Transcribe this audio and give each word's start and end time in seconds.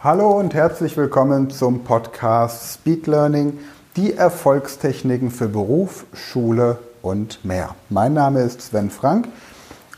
Hallo 0.00 0.30
und 0.38 0.54
herzlich 0.54 0.96
willkommen 0.96 1.50
zum 1.50 1.82
Podcast 1.82 2.74
Speed 2.74 3.08
Learning, 3.08 3.58
die 3.96 4.14
Erfolgstechniken 4.14 5.32
für 5.32 5.48
Beruf, 5.48 6.06
Schule 6.12 6.78
und 7.02 7.44
mehr. 7.44 7.74
Mein 7.90 8.12
Name 8.12 8.42
ist 8.42 8.62
Sven 8.62 8.90
Frank 8.90 9.26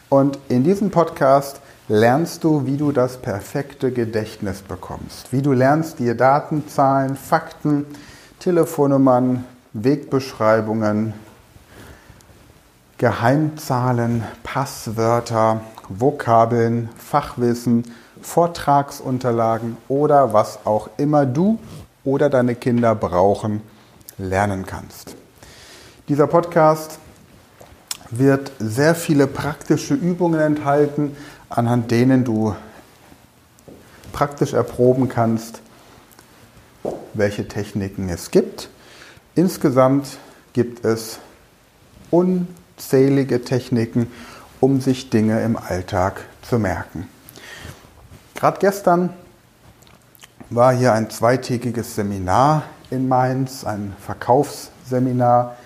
und 0.09 0.39
in 0.49 0.65
diesem 0.65 0.91
Podcast 0.91 1.61
lernst 1.87 2.45
du, 2.45 2.65
wie 2.65 2.79
du 2.79 2.93
das 2.93 3.19
perfekte 3.19 3.93
Gedächtnis 3.93 4.63
bekommst, 4.63 5.35
wie 5.35 5.43
du 5.43 5.53
lernst, 5.53 5.99
dir 5.99 6.15
Daten, 6.15 6.67
Zahlen, 6.67 7.15
Fakten, 7.15 7.85
Telefonnummern, 8.39 9.45
Wegbeschreibungen, 9.75 11.13
Geheimzahlen, 12.97 14.25
Passwörter, 14.45 15.61
Vokabeln, 15.91 16.89
Fachwissen, 16.97 17.85
Vortragsunterlagen 18.23 19.77
oder 19.89 20.33
was 20.33 20.61
auch 20.65 20.91
immer 20.97 21.27
du 21.27 21.59
oder 22.05 22.31
deine 22.31 22.55
Kinder 22.55 22.95
brauchen, 22.95 23.63
lernen 24.19 24.67
kannst. 24.67 25.17
Dieser 26.09 26.27
Podcast 26.27 26.99
wird 28.11 28.51
sehr 28.59 28.95
viele 28.95 29.27
praktische 29.27 29.95
Übungen 29.95 30.41
enthalten, 30.41 31.17
anhand 31.49 31.91
denen 31.91 32.25
du 32.25 32.55
praktisch 34.13 34.53
erproben 34.53 35.09
kannst, 35.09 35.61
welche 37.15 37.47
Techniken 37.47 38.09
es 38.09 38.31
gibt. 38.31 38.69
Insgesamt 39.35 40.19
gibt 40.53 40.85
es 40.85 41.19
unzählige 42.11 43.45
Techniken, 43.45 44.11
um 44.59 44.81
sich 44.81 45.11
Dinge 45.11 45.41
im 45.43 45.57
Alltag 45.57 46.25
zu 46.43 46.59
merken. 46.59 47.09
Gerade 48.41 48.59
gestern 48.59 49.11
war 50.49 50.73
hier 50.73 50.95
ein 50.95 51.11
zweitägiges 51.11 51.95
Seminar 51.95 52.63
in 52.89 53.07
Mainz, 53.07 53.67
ein 53.67 53.95
Verkaufsseminar. 54.01 55.57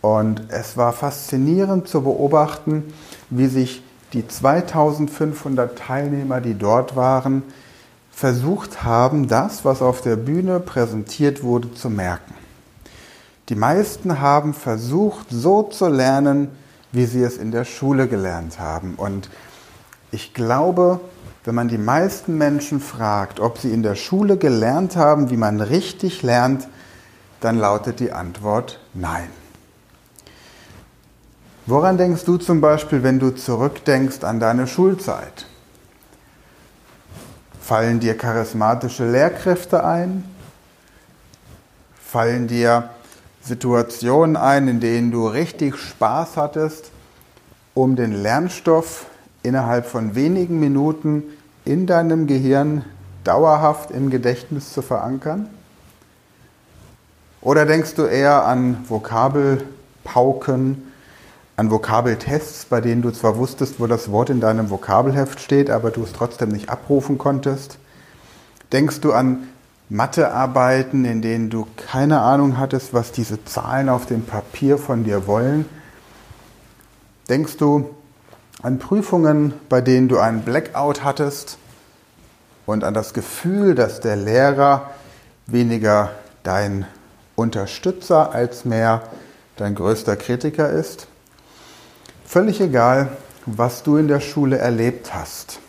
Und 0.00 0.44
es 0.48 0.76
war 0.76 0.92
faszinierend 0.92 1.88
zu 1.88 2.02
beobachten, 2.02 2.94
wie 3.30 3.48
sich 3.48 3.82
die 4.12 4.28
2500 4.28 5.76
Teilnehmer, 5.76 6.40
die 6.40 6.56
dort 6.56 6.94
waren, 6.94 7.42
versucht 8.12 8.84
haben, 8.84 9.26
das, 9.26 9.64
was 9.64 9.82
auf 9.82 10.00
der 10.00 10.14
Bühne 10.14 10.60
präsentiert 10.60 11.42
wurde, 11.42 11.74
zu 11.74 11.90
merken. 11.90 12.34
Die 13.48 13.56
meisten 13.56 14.20
haben 14.20 14.54
versucht, 14.54 15.26
so 15.30 15.64
zu 15.64 15.88
lernen, 15.88 16.50
wie 16.92 17.06
sie 17.06 17.24
es 17.24 17.38
in 17.38 17.50
der 17.50 17.64
Schule 17.64 18.06
gelernt 18.06 18.60
haben. 18.60 18.94
Und 18.94 19.30
ich 20.12 20.32
glaube, 20.32 21.00
wenn 21.44 21.54
man 21.54 21.68
die 21.68 21.78
meisten 21.78 22.38
Menschen 22.38 22.80
fragt, 22.80 23.38
ob 23.38 23.58
sie 23.58 23.70
in 23.70 23.82
der 23.82 23.94
Schule 23.94 24.38
gelernt 24.38 24.96
haben, 24.96 25.28
wie 25.30 25.36
man 25.36 25.60
richtig 25.60 26.22
lernt, 26.22 26.66
dann 27.40 27.58
lautet 27.58 28.00
die 28.00 28.12
Antwort 28.12 28.80
nein. 28.94 29.28
Woran 31.66 31.98
denkst 31.98 32.24
du 32.24 32.38
zum 32.38 32.62
Beispiel, 32.62 33.02
wenn 33.02 33.18
du 33.18 33.30
zurückdenkst 33.30 34.24
an 34.24 34.40
deine 34.40 34.66
Schulzeit? 34.66 35.46
Fallen 37.60 38.00
dir 38.00 38.16
charismatische 38.16 39.10
Lehrkräfte 39.10 39.84
ein? 39.84 40.24
Fallen 42.02 42.46
dir 42.46 42.90
Situationen 43.42 44.36
ein, 44.36 44.68
in 44.68 44.80
denen 44.80 45.10
du 45.10 45.26
richtig 45.26 45.76
Spaß 45.76 46.36
hattest, 46.36 46.90
um 47.74 47.96
den 47.96 48.12
Lernstoff 48.12 49.06
innerhalb 49.44 49.86
von 49.86 50.16
wenigen 50.16 50.58
Minuten 50.58 51.22
in 51.64 51.86
deinem 51.86 52.26
Gehirn 52.26 52.84
dauerhaft 53.22 53.92
im 53.92 54.10
Gedächtnis 54.10 54.72
zu 54.72 54.82
verankern? 54.82 55.48
Oder 57.40 57.66
denkst 57.66 57.94
du 57.94 58.04
eher 58.04 58.46
an 58.46 58.78
Vokabelpauken, 58.88 60.90
an 61.56 61.70
Vokabeltests, 61.70 62.64
bei 62.64 62.80
denen 62.80 63.02
du 63.02 63.10
zwar 63.10 63.36
wusstest, 63.36 63.78
wo 63.78 63.86
das 63.86 64.10
Wort 64.10 64.30
in 64.30 64.40
deinem 64.40 64.70
Vokabelheft 64.70 65.38
steht, 65.38 65.70
aber 65.70 65.90
du 65.90 66.02
es 66.02 66.12
trotzdem 66.12 66.48
nicht 66.48 66.70
abrufen 66.70 67.18
konntest? 67.18 67.78
Denkst 68.72 69.00
du 69.00 69.12
an 69.12 69.48
Mathearbeiten, 69.90 71.04
in 71.04 71.20
denen 71.20 71.50
du 71.50 71.66
keine 71.76 72.22
Ahnung 72.22 72.58
hattest, 72.58 72.94
was 72.94 73.12
diese 73.12 73.44
Zahlen 73.44 73.90
auf 73.90 74.06
dem 74.06 74.22
Papier 74.22 74.78
von 74.78 75.04
dir 75.04 75.26
wollen? 75.26 75.66
Denkst 77.28 77.58
du 77.58 77.90
an 78.62 78.78
Prüfungen, 78.78 79.54
bei 79.68 79.80
denen 79.80 80.08
du 80.08 80.18
einen 80.18 80.42
Blackout 80.42 81.04
hattest 81.04 81.58
und 82.66 82.84
an 82.84 82.94
das 82.94 83.12
Gefühl, 83.12 83.74
dass 83.74 84.00
der 84.00 84.16
Lehrer 84.16 84.90
weniger 85.46 86.12
dein 86.42 86.86
Unterstützer 87.36 88.32
als 88.32 88.64
mehr 88.64 89.02
dein 89.56 89.74
größter 89.74 90.16
Kritiker 90.16 90.70
ist. 90.70 91.06
Völlig 92.24 92.60
egal, 92.60 93.08
was 93.46 93.82
du 93.82 93.96
in 93.96 94.08
der 94.08 94.20
Schule 94.20 94.58
erlebt 94.58 95.14
hast. 95.14 95.60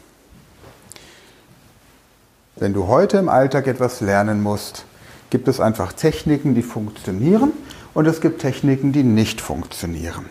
Wenn 2.56 2.74
du 2.74 2.88
heute 2.88 3.18
im 3.18 3.28
Alltag 3.28 3.68
etwas 3.68 4.00
lernen 4.00 4.42
musst, 4.42 4.86
gibt 5.30 5.48
es 5.50 5.60
einfach 5.60 5.92
Techniken, 5.92 6.56
die 6.56 6.62
funktionieren 6.62 7.52
und 7.94 8.06
es 8.06 8.22
gibt 8.22 8.40
Techniken, 8.42 8.94
die 8.94 9.04
nicht 9.04 9.42
funktionieren. 9.42 10.26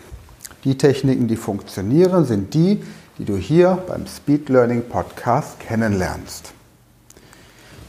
Die 0.65 0.79
Techniken, 0.79 1.27
die 1.27 1.35
funktionieren, 1.35 2.25
sind 2.25 2.55
die, 2.55 2.81
die 3.19 3.25
du 3.25 3.37
hier 3.37 3.83
beim 3.87 4.07
Speed 4.07 4.49
Learning 4.49 4.81
Podcast 4.89 5.59
kennenlernst. 5.59 6.53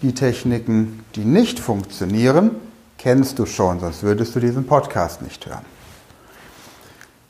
Die 0.02 0.12
Techniken, 0.12 1.02
die 1.14 1.24
nicht 1.24 1.58
funktionieren, 1.58 2.50
kennst 2.98 3.38
du 3.38 3.46
schon, 3.46 3.80
sonst 3.80 4.02
würdest 4.02 4.36
du 4.36 4.40
diesen 4.40 4.66
Podcast 4.66 5.22
nicht 5.22 5.46
hören. 5.46 5.64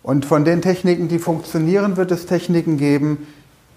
Und 0.02 0.26
von 0.26 0.44
den 0.44 0.62
Techniken, 0.62 1.06
die 1.06 1.20
funktionieren, 1.20 1.96
wird 1.96 2.10
es 2.10 2.26
Techniken 2.26 2.76
geben, 2.76 3.28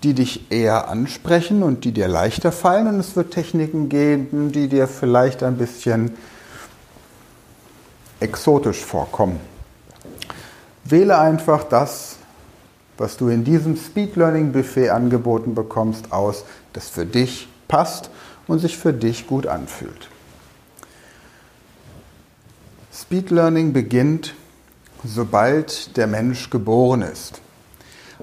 die 0.01 0.15
dich 0.15 0.51
eher 0.51 0.87
ansprechen 0.87 1.61
und 1.61 1.85
die 1.85 1.91
dir 1.91 2.07
leichter 2.07 2.51
fallen. 2.51 2.87
Und 2.87 2.99
es 2.99 3.15
wird 3.15 3.31
Techniken 3.31 3.89
geben, 3.89 4.51
die 4.51 4.69
dir 4.69 4.87
vielleicht 4.87 5.43
ein 5.43 5.57
bisschen 5.57 6.13
exotisch 8.19 8.83
vorkommen. 8.83 9.39
Wähle 10.89 11.19
einfach 11.19 11.63
das, 11.63 12.17
was 12.97 13.17
du 13.17 13.29
in 13.29 13.43
diesem 13.43 13.77
Speed 13.77 14.15
Learning 14.15 14.51
Buffet 14.51 14.89
angeboten 14.89 15.55
bekommst, 15.55 16.11
aus, 16.11 16.43
das 16.73 16.89
für 16.89 17.05
dich 17.05 17.47
passt 17.67 18.09
und 18.47 18.59
sich 18.59 18.77
für 18.77 18.93
dich 18.93 19.27
gut 19.27 19.47
anfühlt. 19.47 20.09
Speed 22.93 23.29
Learning 23.29 23.71
beginnt, 23.71 24.35
sobald 25.03 25.95
der 25.95 26.07
Mensch 26.07 26.49
geboren 26.49 27.01
ist. 27.01 27.41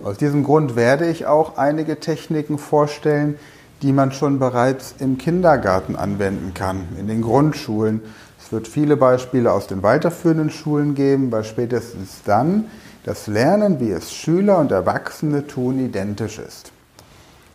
Aus 0.05 0.19
diesem 0.19 0.45
Grund 0.45 0.77
werde 0.77 1.09
ich 1.09 1.25
auch 1.25 1.57
einige 1.57 1.99
Techniken 1.99 2.59
vorstellen, 2.59 3.39
die 3.83 3.93
man 3.93 4.13
schon 4.13 4.39
bereits 4.39 4.95
im 4.99 5.17
Kindergarten 5.17 5.97
anwenden 5.97 6.53
kann, 6.55 6.89
in 6.99 7.07
den 7.07 7.23
Grundschulen, 7.23 8.03
es 8.47 8.53
wird 8.53 8.69
viele 8.69 8.97
Beispiele 8.97 9.51
aus 9.51 9.67
den 9.67 9.83
weiterführenden 9.83 10.51
Schulen 10.51 10.95
geben, 10.95 11.33
weil 11.33 11.43
spätestens 11.43 12.23
dann 12.25 12.67
das 13.03 13.27
Lernen, 13.27 13.81
wie 13.81 13.91
es 13.91 14.13
Schüler 14.13 14.59
und 14.59 14.71
Erwachsene 14.71 15.49
tun, 15.49 15.81
identisch 15.81 16.39
ist. 16.39 16.71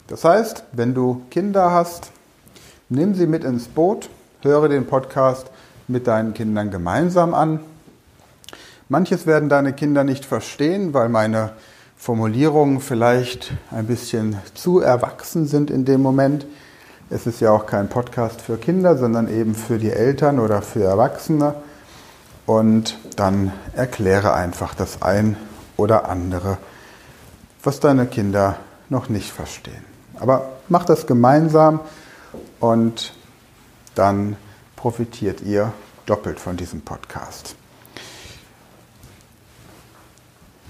Das 0.07 0.25
heißt, 0.25 0.65
wenn 0.73 0.93
du 0.93 1.21
Kinder 1.29 1.71
hast, 1.71 2.11
nimm 2.89 3.15
sie 3.15 3.25
mit 3.25 3.45
ins 3.45 3.69
Boot, 3.69 4.09
höre 4.41 4.67
den 4.67 4.85
Podcast 4.85 5.49
mit 5.87 6.07
deinen 6.07 6.33
Kindern 6.33 6.71
gemeinsam 6.71 7.33
an. 7.33 7.61
Manches 8.89 9.25
werden 9.25 9.47
deine 9.47 9.71
Kinder 9.71 10.03
nicht 10.03 10.25
verstehen, 10.25 10.93
weil 10.93 11.07
meine 11.07 11.53
Formulierungen 11.95 12.81
vielleicht 12.81 13.53
ein 13.71 13.87
bisschen 13.87 14.35
zu 14.55 14.81
erwachsen 14.81 15.47
sind 15.47 15.71
in 15.71 15.85
dem 15.85 16.01
Moment. 16.01 16.45
Es 17.13 17.27
ist 17.27 17.41
ja 17.41 17.51
auch 17.51 17.65
kein 17.65 17.89
Podcast 17.89 18.39
für 18.39 18.55
Kinder, 18.55 18.97
sondern 18.97 19.27
eben 19.27 19.53
für 19.53 19.77
die 19.77 19.91
Eltern 19.91 20.39
oder 20.39 20.61
für 20.61 20.85
Erwachsene. 20.85 21.55
Und 22.45 22.97
dann 23.17 23.51
erkläre 23.75 24.33
einfach 24.33 24.73
das 24.73 25.01
ein 25.01 25.35
oder 25.75 26.07
andere, 26.07 26.57
was 27.63 27.81
deine 27.81 28.05
Kinder 28.05 28.55
noch 28.87 29.09
nicht 29.09 29.29
verstehen. 29.29 29.83
Aber 30.21 30.53
mach 30.69 30.85
das 30.85 31.05
gemeinsam 31.05 31.81
und 32.61 33.13
dann 33.93 34.37
profitiert 34.77 35.41
ihr 35.41 35.73
doppelt 36.05 36.39
von 36.39 36.55
diesem 36.55 36.79
Podcast. 36.79 37.55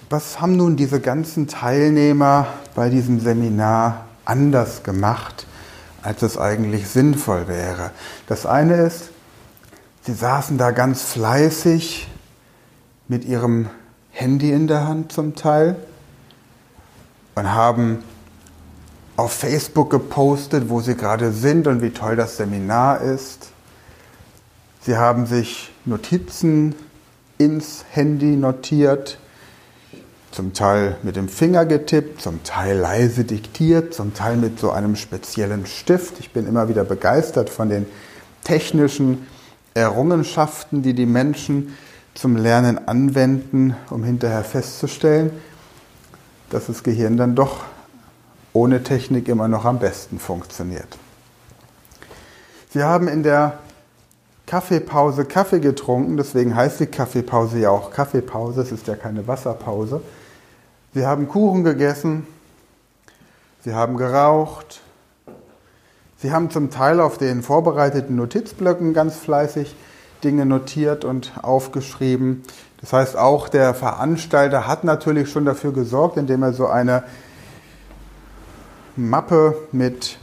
Was 0.10 0.42
haben 0.42 0.58
nun 0.58 0.76
diese 0.76 1.02
ganzen 1.02 1.48
Teilnehmer 1.48 2.48
bei 2.74 2.90
diesem 2.90 3.20
Seminar 3.20 4.06
anders 4.26 4.82
gemacht 4.82 5.46
als 6.02 6.22
es 6.22 6.38
eigentlich 6.38 6.88
sinnvoll 6.88 7.48
wäre. 7.48 7.92
Das 8.28 8.46
eine 8.46 8.76
ist, 8.76 9.10
sie 10.04 10.14
saßen 10.14 10.58
da 10.58 10.72
ganz 10.72 11.04
fleißig 11.04 12.08
mit 13.08 13.26
ihrem 13.26 13.70
Handy 14.12 14.52
in 14.52 14.68
der 14.68 14.88
Hand 14.88 15.12
zum 15.12 15.36
Teil 15.36 15.76
und 17.36 17.52
haben 17.52 18.04
auf 19.18 19.34
Facebook 19.34 19.90
gepostet, 19.90 20.70
wo 20.70 20.82
Sie 20.82 20.96
gerade 20.96 21.32
sind 21.32 21.68
und 21.68 21.82
wie 21.82 21.92
toll 21.92 22.16
das 22.16 22.38
Seminar 22.38 23.02
ist. 23.02 23.50
Sie 24.82 24.98
haben 24.98 25.28
sich 25.28 25.72
Notizen 25.86 26.76
ins 27.38 27.86
Handy 27.92 28.36
notiert, 28.36 29.20
zum 30.32 30.54
Teil 30.54 30.96
mit 31.04 31.16
dem 31.16 31.28
Finger 31.28 31.66
getippt, 31.66 32.22
zum 32.22 32.44
Teil 32.44 32.78
leise 32.78 33.26
diktiert, 33.26 33.94
zum 33.94 34.14
Teil 34.14 34.38
mit 34.38 34.60
so 34.60 34.72
einem 34.72 34.96
speziellen 34.96 35.66
Stift. 35.66 36.20
Ich 36.20 36.32
bin 36.32 36.48
immer 36.48 36.70
wieder 36.70 36.84
begeistert 36.84 37.50
von 37.50 37.70
den 37.70 37.86
technischen 38.44 39.28
Errungenschaften, 39.74 40.82
die 40.82 40.94
die 40.94 41.06
Menschen 41.06 41.76
zum 42.14 42.36
Lernen 42.36 42.88
anwenden, 42.88 43.76
um 43.90 44.04
hinterher 44.04 44.44
festzustellen, 44.44 45.32
dass 46.50 46.68
das 46.68 46.84
Gehirn 46.84 47.18
dann 47.18 47.36
doch 47.36 47.64
ohne 48.54 48.84
Technik 48.84 49.28
immer 49.28 49.48
noch 49.48 49.66
am 49.66 49.80
besten 49.80 50.20
funktioniert. 50.20 50.98
Sie 52.70 52.84
haben 52.84 53.08
in 53.08 53.24
der 53.24 53.60
Kaffeepause 54.46 55.24
Kaffee 55.24 55.62
getrunken, 55.62 56.18
deswegen 56.18 56.56
heißt 56.56 56.82
die 56.82 56.88
Kaffeepause 56.88 57.60
ja 57.60 57.70
auch 57.70 57.92
Kaffeepause, 57.92 58.62
es 58.62 58.72
ist 58.72 58.88
ja 58.88 58.96
keine 58.96 59.26
Wasserpause. 59.28 60.02
Sie 60.94 61.06
haben 61.06 61.30
Kuchen 61.30 61.64
gegessen, 61.64 62.28
sie 63.64 63.74
haben 63.74 63.96
geraucht, 63.96 64.82
sie 66.18 66.34
haben 66.34 66.50
zum 66.50 66.70
Teil 66.70 67.00
auf 67.00 67.18
den 67.18 67.44
vorbereiteten 67.44 68.18
Notizblöcken 68.18 68.94
ganz 68.94 69.16
fleißig 69.16 69.74
Dinge 70.22 70.46
notiert 70.46 71.06
und 71.06 71.32
aufgeschrieben. 71.44 72.44
Das 72.82 72.92
heißt, 72.92 73.16
auch 73.16 73.48
der 73.48 73.74
Veranstalter 73.74 74.68
hat 74.68 74.84
natürlich 74.84 75.32
schon 75.32 75.46
dafür 75.46 75.72
gesorgt, 75.72 76.18
indem 76.18 76.44
er 76.44 76.52
so 76.52 76.68
eine 76.68 77.04
Mappe 78.98 79.56
mit 79.72 80.18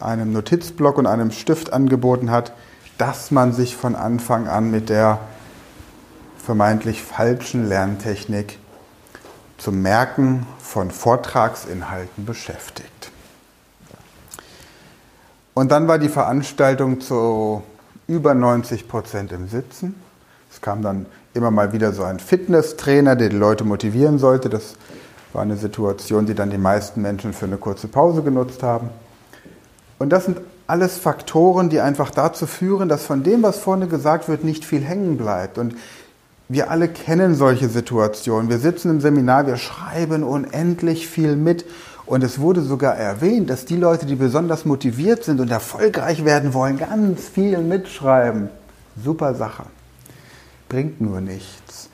einem 0.00 0.32
Notizblock 0.32 0.96
und 0.96 1.06
einem 1.06 1.32
Stift 1.32 1.70
angeboten 1.70 2.30
hat, 2.30 2.54
dass 2.96 3.30
man 3.30 3.52
sich 3.52 3.76
von 3.76 3.94
Anfang 3.94 4.48
an 4.48 4.70
mit 4.70 4.88
der 4.88 5.18
vermeintlich 6.38 7.02
falschen 7.02 7.68
Lerntechnik 7.68 8.58
zum 9.58 9.82
Merken 9.82 10.46
von 10.58 10.90
Vortragsinhalten 10.90 12.24
beschäftigt. 12.24 13.10
Und 15.54 15.72
dann 15.72 15.88
war 15.88 15.98
die 15.98 16.10
Veranstaltung 16.10 17.00
zu 17.00 17.62
über 18.06 18.34
90 18.34 18.88
Prozent 18.88 19.32
im 19.32 19.48
Sitzen. 19.48 19.94
Es 20.50 20.60
kam 20.60 20.82
dann 20.82 21.06
immer 21.34 21.50
mal 21.50 21.72
wieder 21.72 21.92
so 21.92 22.02
ein 22.02 22.18
Fitnesstrainer, 22.18 23.16
der 23.16 23.30
die 23.30 23.36
Leute 23.36 23.64
motivieren 23.64 24.18
sollte. 24.18 24.48
Das 24.48 24.76
war 25.32 25.42
eine 25.42 25.56
Situation, 25.56 26.26
die 26.26 26.34
dann 26.34 26.50
die 26.50 26.58
meisten 26.58 27.02
Menschen 27.02 27.32
für 27.32 27.46
eine 27.46 27.56
kurze 27.56 27.88
Pause 27.88 28.22
genutzt 28.22 28.62
haben. 28.62 28.90
Und 29.98 30.10
das 30.10 30.26
sind 30.26 30.40
alles 30.66 30.98
Faktoren, 30.98 31.68
die 31.68 31.80
einfach 31.80 32.10
dazu 32.10 32.46
führen, 32.46 32.88
dass 32.88 33.04
von 33.04 33.22
dem, 33.22 33.42
was 33.42 33.58
vorne 33.58 33.86
gesagt 33.86 34.28
wird, 34.28 34.44
nicht 34.44 34.64
viel 34.64 34.82
hängen 34.82 35.16
bleibt. 35.16 35.58
Und 35.58 35.76
wir 36.48 36.70
alle 36.70 36.88
kennen 36.88 37.34
solche 37.34 37.68
Situationen. 37.68 38.48
Wir 38.48 38.58
sitzen 38.58 38.90
im 38.90 39.00
Seminar, 39.00 39.46
wir 39.46 39.56
schreiben 39.56 40.22
unendlich 40.22 41.08
viel 41.08 41.36
mit. 41.36 41.64
Und 42.06 42.22
es 42.22 42.38
wurde 42.38 42.62
sogar 42.62 42.94
erwähnt, 42.94 43.50
dass 43.50 43.64
die 43.64 43.76
Leute, 43.76 44.06
die 44.06 44.14
besonders 44.14 44.64
motiviert 44.64 45.24
sind 45.24 45.40
und 45.40 45.50
erfolgreich 45.50 46.24
werden 46.24 46.54
wollen, 46.54 46.78
ganz 46.78 47.22
viel 47.28 47.58
mitschreiben. 47.58 48.48
Super 49.02 49.34
Sache. 49.34 49.64
Bringt 50.68 51.00
nur 51.00 51.20
nichts. 51.20 51.88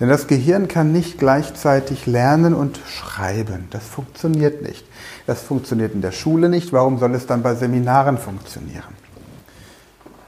Denn 0.00 0.10
das 0.10 0.26
Gehirn 0.26 0.68
kann 0.68 0.92
nicht 0.92 1.18
gleichzeitig 1.18 2.06
lernen 2.06 2.54
und 2.54 2.80
schreiben. 2.86 3.68
Das 3.70 3.86
funktioniert 3.86 4.60
nicht. 4.62 4.84
Das 5.26 5.40
funktioniert 5.40 5.94
in 5.94 6.02
der 6.02 6.12
Schule 6.12 6.50
nicht. 6.50 6.72
Warum 6.72 6.98
soll 6.98 7.14
es 7.14 7.26
dann 7.26 7.42
bei 7.42 7.54
Seminaren 7.54 8.18
funktionieren? 8.18 8.82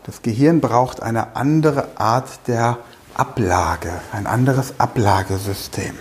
Das 0.05 0.23
Gehirn 0.23 0.61
braucht 0.61 1.03
eine 1.03 1.37
andere 1.37 1.99
Art 1.99 2.47
der 2.47 2.79
Ablage, 3.15 3.93
ein 4.13 4.27
anderes 4.27 4.75
Ablagesystem. 4.79 5.95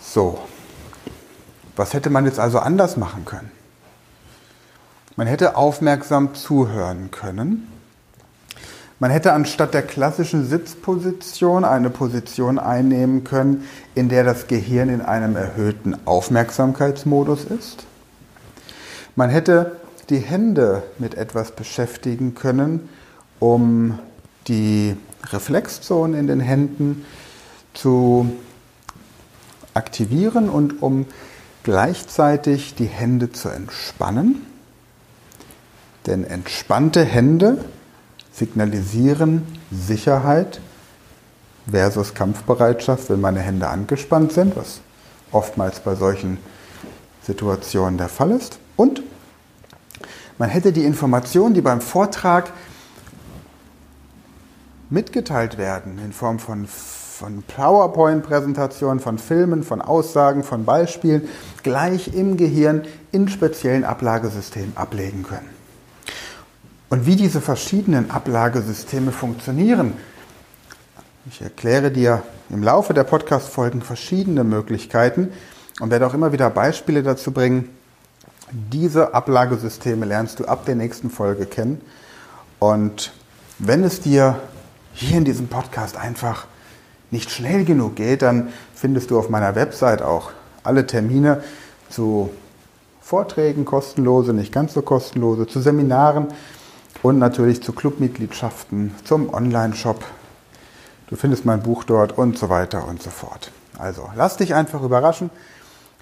So, 0.00 0.38
was 1.76 1.92
hätte 1.92 2.10
man 2.10 2.24
jetzt 2.24 2.40
also 2.40 2.58
anders 2.58 2.96
machen 2.96 3.24
können? 3.24 3.50
Man 5.16 5.26
hätte 5.26 5.56
aufmerksam 5.56 6.34
zuhören 6.34 7.10
können. 7.10 7.68
Man 9.00 9.10
hätte 9.10 9.32
anstatt 9.32 9.74
der 9.74 9.82
klassischen 9.82 10.48
Sitzposition 10.48 11.64
eine 11.64 11.90
Position 11.90 12.58
einnehmen 12.58 13.22
können, 13.22 13.64
in 13.94 14.08
der 14.08 14.24
das 14.24 14.46
Gehirn 14.48 14.88
in 14.88 15.02
einem 15.02 15.36
erhöhten 15.36 15.96
Aufmerksamkeitsmodus 16.04 17.44
ist. 17.44 17.86
Man 19.14 19.30
hätte 19.30 19.76
die 20.10 20.18
Hände 20.18 20.82
mit 20.98 21.14
etwas 21.14 21.52
beschäftigen 21.52 22.34
können, 22.34 22.88
um 23.38 23.98
die 24.48 24.96
Reflexzone 25.30 26.18
in 26.18 26.26
den 26.26 26.40
Händen 26.40 27.04
zu 27.74 28.30
aktivieren 29.74 30.48
und 30.48 30.82
um 30.82 31.06
gleichzeitig 31.62 32.74
die 32.74 32.86
Hände 32.86 33.32
zu 33.32 33.48
entspannen. 33.48 34.46
Denn 36.06 36.24
entspannte 36.24 37.04
Hände 37.04 37.64
signalisieren 38.32 39.42
Sicherheit 39.70 40.60
versus 41.70 42.14
Kampfbereitschaft, 42.14 43.10
wenn 43.10 43.20
meine 43.20 43.40
Hände 43.40 43.68
angespannt 43.68 44.32
sind, 44.32 44.56
was 44.56 44.80
oftmals 45.32 45.80
bei 45.80 45.94
solchen 45.94 46.38
Situationen 47.22 47.98
der 47.98 48.08
Fall 48.08 48.30
ist. 48.30 48.58
Und 48.76 49.02
man 50.38 50.48
hätte 50.48 50.72
die 50.72 50.84
Informationen, 50.84 51.52
die 51.52 51.60
beim 51.60 51.80
Vortrag 51.80 52.52
mitgeteilt 54.90 55.58
werden 55.58 55.98
in 56.04 56.12
Form 56.12 56.38
von, 56.38 56.66
von 56.66 57.42
PowerPoint-Präsentationen, 57.42 59.00
von 59.00 59.18
Filmen, 59.18 59.62
von 59.62 59.82
Aussagen, 59.82 60.42
von 60.42 60.64
Beispielen, 60.64 61.28
gleich 61.62 62.14
im 62.14 62.36
Gehirn 62.36 62.82
in 63.12 63.28
speziellen 63.28 63.84
Ablagesystemen 63.84 64.76
ablegen 64.76 65.22
können. 65.22 65.48
Und 66.90 67.04
wie 67.04 67.16
diese 67.16 67.40
verschiedenen 67.40 68.10
Ablagesysteme 68.10 69.12
funktionieren, 69.12 69.92
ich 71.30 71.42
erkläre 71.42 71.90
dir 71.90 72.22
im 72.48 72.62
Laufe 72.62 72.94
der 72.94 73.04
Podcast-Folgen 73.04 73.82
verschiedene 73.82 74.44
Möglichkeiten 74.44 75.30
und 75.80 75.90
werde 75.90 76.06
auch 76.06 76.14
immer 76.14 76.32
wieder 76.32 76.48
Beispiele 76.48 77.02
dazu 77.02 77.32
bringen. 77.32 77.68
Diese 78.50 79.12
Ablagesysteme 79.12 80.06
lernst 80.06 80.40
du 80.40 80.46
ab 80.46 80.64
der 80.64 80.74
nächsten 80.74 81.10
Folge 81.10 81.44
kennen. 81.44 81.82
Und 82.58 83.12
wenn 83.58 83.84
es 83.84 84.00
dir 84.00 84.40
hier 84.98 85.18
in 85.18 85.24
diesem 85.24 85.46
Podcast 85.46 85.96
einfach 85.96 86.46
nicht 87.12 87.30
schnell 87.30 87.64
genug 87.64 87.94
geht, 87.96 88.22
dann 88.22 88.48
findest 88.74 89.10
du 89.10 89.18
auf 89.18 89.28
meiner 89.30 89.54
Website 89.54 90.02
auch 90.02 90.32
alle 90.64 90.86
Termine 90.86 91.42
zu 91.88 92.30
Vorträgen, 93.00 93.64
kostenlose, 93.64 94.32
nicht 94.32 94.52
ganz 94.52 94.74
so 94.74 94.82
kostenlose, 94.82 95.46
zu 95.46 95.60
Seminaren 95.60 96.26
und 97.02 97.18
natürlich 97.18 97.62
zu 97.62 97.72
Clubmitgliedschaften, 97.72 98.92
zum 99.04 99.32
Online-Shop. 99.32 100.04
Du 101.08 101.16
findest 101.16 101.44
mein 101.44 101.62
Buch 101.62 101.84
dort 101.84 102.18
und 102.18 102.36
so 102.36 102.48
weiter 102.48 102.86
und 102.86 103.00
so 103.00 103.10
fort. 103.10 103.52
Also 103.78 104.10
lass 104.16 104.36
dich 104.36 104.54
einfach 104.54 104.82
überraschen. 104.82 105.30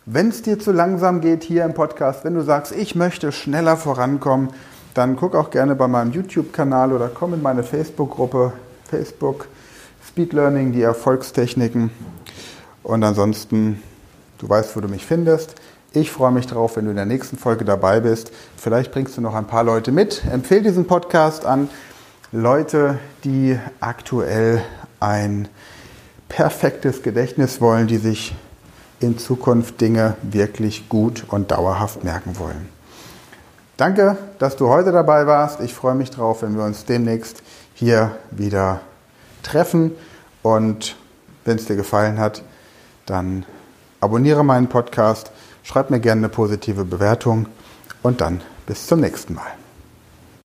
Wenn 0.07 0.31
es 0.31 0.41
dir 0.41 0.59
zu 0.59 0.73
langsam 0.73 1.21
geht 1.21 1.45
hier 1.45 1.65
im 1.65 1.75
Podcast, 1.75 2.25
wenn 2.25 2.35
du 2.35 2.43
sagst, 2.43 2.73
ich 2.73 2.95
möchte 2.95 3.31
schneller 3.31 3.76
vorankommen, 3.76 4.49
dann 4.95 5.17
guck 5.17 5.35
auch 5.35 5.50
gerne 5.50 5.75
bei 5.75 5.87
meinem 5.87 6.12
YouTube-Kanal 6.12 6.93
oder 6.95 7.09
komm 7.09 7.35
in 7.35 7.43
meine 7.43 7.62
Facebook-Gruppe 7.62 8.53
Facebook, 8.87 9.49
Speed 10.07 10.33
Learning, 10.33 10.73
die 10.73 10.83
Erfolgstechniken. 10.83 11.90
Und 12.83 13.02
ansonsten, 13.02 13.83
du 14.38 14.49
weißt, 14.49 14.76
wo 14.76 14.81
du 14.81 14.88
mich 14.88 15.05
findest. 15.05 15.57
Ich 15.93 16.11
freue 16.11 16.33
mich 16.33 16.47
drauf, 16.47 16.76
wenn 16.76 16.85
du 16.85 16.90
in 16.90 16.97
der 16.97 17.07
nächsten 17.07 17.38
Folge 17.38 17.64
dabei 17.64 18.00
bist. 18.00 18.31
Vielleicht 18.57 18.93
bringst 18.93 19.16
du 19.16 19.21
noch 19.21 19.35
ein 19.35 19.47
paar 19.47 19.64
Leute 19.64 19.93
mit. 19.93 20.23
Empfehle 20.31 20.62
diesen 20.62 20.87
Podcast 20.87 21.45
an 21.47 21.69
Leute, 22.33 22.99
die 23.25 23.59
aktuell 23.81 24.62
ein 25.00 25.49
perfektes 26.28 27.02
Gedächtnis 27.02 27.61
wollen, 27.61 27.87
die 27.87 27.97
sich 27.97 28.35
in 29.00 29.19
Zukunft 29.19 29.81
Dinge 29.81 30.16
wirklich 30.23 30.88
gut 30.88 31.25
und 31.28 31.50
dauerhaft 31.50 32.05
merken 32.05 32.38
wollen. 32.38 32.69
Danke, 33.76 34.16
dass 34.38 34.57
du 34.57 34.69
heute 34.69 34.90
dabei 34.90 35.26
warst. 35.26 35.61
Ich 35.61 35.75
freue 35.75 35.95
mich 35.95 36.11
drauf, 36.11 36.43
wenn 36.43 36.57
wir 36.57 36.64
uns 36.64 36.87
demnächst 36.87 37.43
hier 37.76 38.16
wieder 38.33 38.80
treffen. 39.42 39.92
Und 40.42 40.97
wenn 41.45 41.56
es 41.56 41.66
dir 41.66 41.76
gefallen 41.76 42.18
hat, 42.18 42.42
dann 43.06 43.47
abonniere 44.00 44.45
meinen 44.45 44.68
Podcast, 44.68 45.30
schreib 45.62 45.90
mir 45.90 46.00
gerne 46.00 46.21
eine 46.21 46.28
positive 46.28 46.85
Bewertung 46.85 47.47
und 48.02 48.21
dann 48.21 48.40
bis 48.66 48.88
zum 48.88 49.00
nächsten 49.00 49.35
Mal. 49.35 49.65